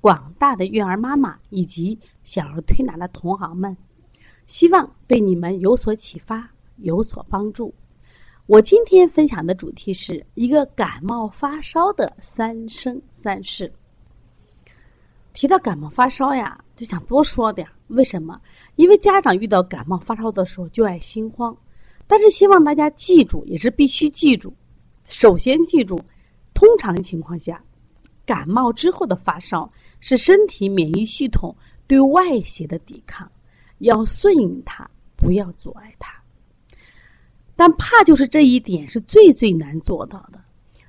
[0.00, 3.76] 广大的育儿妈妈以及小儿推拿的同行们，
[4.46, 7.74] 希望对你们有所启发，有所帮助。
[8.46, 13.72] 我今天分享的主题是一个感冒发烧的三生三世。
[15.32, 17.66] 提到感冒发烧呀，就想多说点。
[17.88, 18.40] 为什么？
[18.76, 21.56] 因为家长遇到感冒发烧的时候就爱心慌，
[22.06, 24.54] 但是希望大家记住，也是必须记住。
[25.04, 26.00] 首先记住，
[26.54, 27.62] 通常情况下，
[28.24, 29.70] 感冒之后的发烧。
[30.00, 31.54] 是身体免疫系统
[31.86, 33.30] 对外邪的抵抗，
[33.78, 36.12] 要顺应它，不要阻碍它。
[37.54, 40.38] 但怕就是这一点是最最难做到的，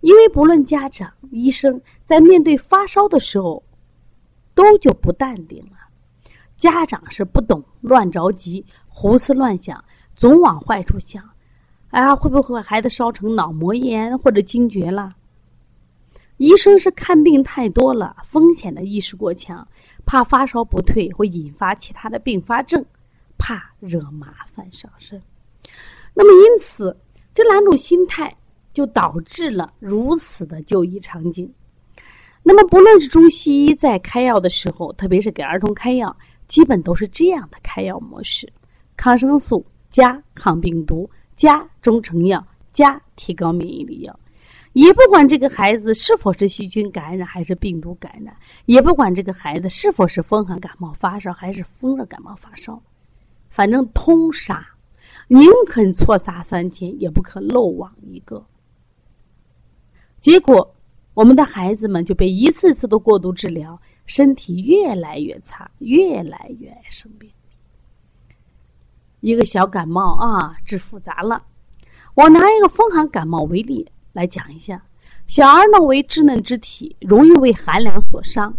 [0.00, 3.62] 因为不论家长、医生在面对发烧的时候，
[4.54, 5.78] 都就不淡定了。
[6.56, 11.28] 家长是不懂，乱着急，胡思乱想，总往坏处想。
[11.90, 15.14] 啊，会不会孩子烧成脑膜炎或者惊厥了？
[16.42, 19.64] 医生是看病太多了，风险的意识过强，
[20.04, 22.84] 怕发烧不退会引发其他的并发症，
[23.38, 25.22] 怕惹麻烦上身。
[26.12, 26.98] 那么因此，
[27.32, 28.36] 这两种心态
[28.72, 31.48] 就导致了如此的就医场景。
[32.42, 36.14] 那么不论是中西医在开药的时候，特别是给儿童开药，
[36.48, 38.52] 基本都是这样的开药模式：
[38.96, 44.18] 抗生素加抗病毒加中成药加提高免疫力药。
[44.72, 48.34] 也不管这个孩子是否是细菌感染还是病毒感染，
[48.64, 52.82] 也不管这个孩子是否是风寒感冒发烧还是风热感冒发烧，
[53.50, 54.66] 反正通杀，
[55.28, 58.42] 宁肯错杀三千，也不可漏网一个。
[60.20, 60.74] 结果，
[61.12, 67.30] 我们的孩子们就被一次次的过度治疗，身体越来越差，越来越爱生病。
[69.20, 71.44] 一个小感冒啊，治复杂了。
[72.14, 73.86] 我拿一个风寒感冒为例。
[74.12, 74.82] 来讲一下，
[75.26, 78.54] 小儿呢为稚嫩之体，容易为寒凉所伤，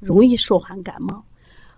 [0.00, 1.24] 容易受寒感冒。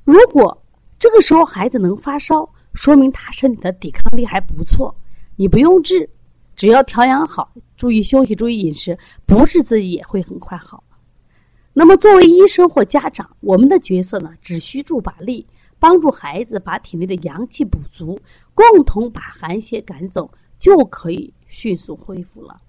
[0.04, 0.62] 如果
[0.98, 4.94] 这个时候孩子能发烧，说明他身体的抵抗力还不错。
[5.37, 6.09] 你不用治，
[6.54, 10.84] 只要调养好，注意休息，注意饮食，不治自己也会很快好。
[11.72, 15.47] 那么作为医生或家长，我们的角色呢，只需助把力，
[15.78, 18.20] 帮助孩子把体内的阳气补足，
[18.54, 22.60] 共同把寒邪赶走，就可以迅速恢复了。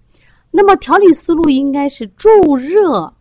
[0.52, 3.14] 那么调理思路应该是助热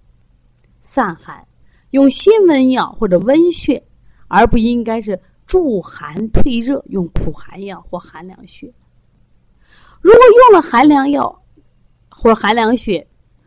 [0.83, 1.47] 散寒，
[1.91, 3.83] 用辛温药或者温血，
[4.27, 8.73] 而不应该是助寒退热，用苦寒药或寒凉血。
[10.01, 10.21] 如果
[10.51, 11.43] 用了寒凉药
[12.09, 13.07] 或寒凉血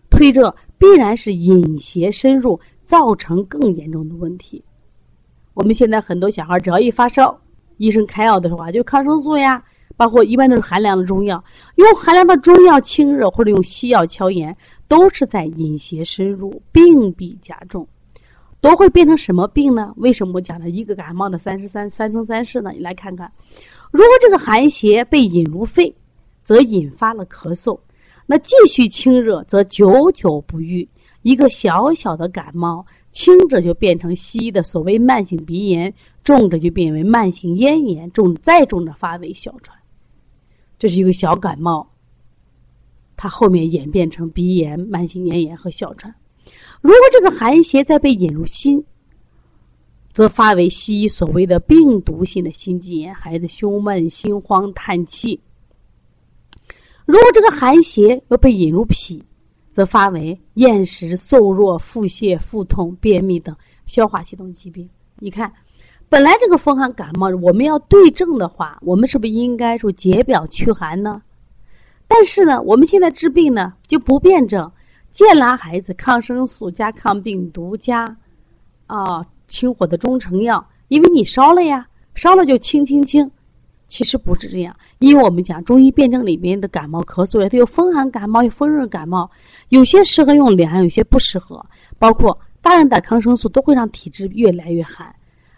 [0.10, 4.64] 退热，必然是引邪深入，造成更严重的问题。
[5.54, 7.38] 我们现在很多小孩只要一发烧，
[7.78, 9.64] 医生开药的时候啊，就抗生素呀。
[9.96, 11.44] 包括一般都是寒凉的中药，
[11.76, 14.56] 用寒凉的中药清热，或者用西药消炎，
[14.88, 17.88] 都是在引邪深入，病必加重，
[18.60, 19.94] 都会变成什么病呢？
[19.98, 22.72] 为什么我讲了一个感冒的三十三三生三世呢？
[22.72, 23.32] 你来看看，
[23.92, 25.94] 如果这个寒邪被引入肺，
[26.44, 27.80] 则引发了咳嗽，
[28.26, 30.88] 那继续清热，则久久不愈。
[31.22, 39.78] 一个小小的感冒，轻者就变成西医的所谓慢性鼻炎，重者就变为慢性咽炎，重再重者发为哮喘。
[40.84, 41.90] 这是一个小感冒，
[43.16, 46.14] 它后面演变成鼻炎、慢性咽炎和哮喘。
[46.82, 48.84] 如果这个寒邪再被引入心，
[50.12, 55.40] 则发为西医所谓的病毒性的心肌炎，孩子胸闷、心慌、叹气。
[57.06, 59.24] 如果这个寒邪又被引入脾，
[59.72, 63.56] 则发为厌食、瘦弱、腹泻、腹痛、便秘等
[63.86, 64.90] 消化系统疾病。
[65.20, 65.50] 你看。
[66.14, 71.20] 本来这个风寒感冒，我们要对症的话，我们是不是应该说解表驱寒呢？
[72.08, 74.72] 但是呢，我们现在治病呢就不辩证，
[75.10, 78.16] 见拉孩子抗生素加抗病毒加
[78.86, 83.32] 啊清火的中成药，因为你烧了呀，烧了就清清清。
[83.88, 89.28] 其实不是这样，因为我们讲中医辩证里面的感冒咳嗽呀，它有风寒感冒，有风热感冒，
[89.70, 91.66] 有些适合用凉，有些不适合。
[91.98, 95.12] 包括大量打抗生素都会让体质越来越寒。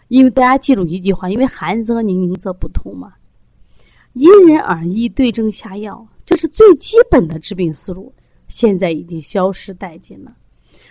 [0.08, 3.14] 因为大家记住一句话，因为寒则凝，凝则不通嘛。
[4.12, 8.12] 因人而异，对症下药，这是最基本的治病思路。
[8.48, 10.36] 现在已经消失殆尽了。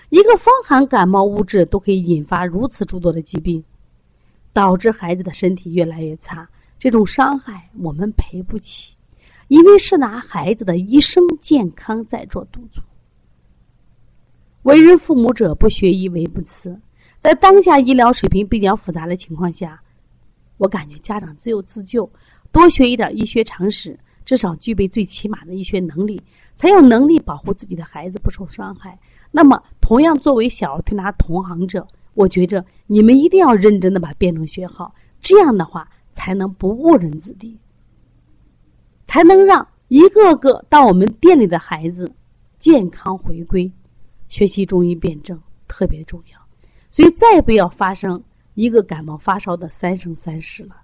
[0.09, 3.63] 一个风寒感冒物质都可以引发如此诸多的疾病，
[4.51, 6.47] 导致孩子的身体越来越差。
[6.77, 8.94] 这种伤害我们赔不起，
[9.47, 12.81] 因为是拿孩子的一生健康在做赌注。
[14.63, 16.77] 为人父母者，不学医为不慈。
[17.25, 19.81] 在当下医疗水平比较复杂的情况下，
[20.57, 22.07] 我感觉家长只有自救，
[22.51, 26.22] 多学一点医学常识，至少具备最起码的医学能力，
[26.56, 29.00] 才有能力保护自己的孩子不受伤害。
[29.31, 37.57] 那么，同样作为小儿推拿同行者，我觉着你们一定要认真的把辩证学好，这样的话才能不误人子弟，
[39.07, 42.13] 才能让一个个到我们店里的孩子
[42.60, 43.72] 健康回归。
[44.27, 46.44] 学习中医辩证特别重要。
[46.95, 50.77] 所以，再也不要发生一个感冒发烧的三生三世了。